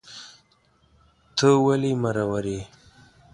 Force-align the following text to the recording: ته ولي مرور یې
ته 1.35 1.47
ولي 1.65 1.91
مرور 2.01 2.45
یې 2.53 2.61